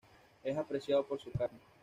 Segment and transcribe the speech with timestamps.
[0.43, 1.59] Es apreciado por su carne.